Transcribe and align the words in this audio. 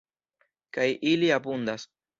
Kaj 0.79 0.87
ili 1.13 1.33
abundas…. 1.39 1.91